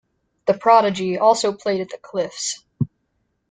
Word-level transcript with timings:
The 0.47 0.55
Prodigy 0.55 1.19
also 1.19 1.53
played 1.53 1.79
at 1.79 1.89
the 1.91 1.97
Cliffs. 1.99 2.63